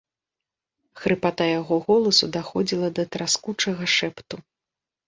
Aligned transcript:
Хрыпата 1.01 1.43
яго 1.59 1.75
голасу 1.91 2.25
даходзіла 2.39 2.87
да 2.97 3.03
траскучага 3.19 3.85
шэпту. 3.99 4.35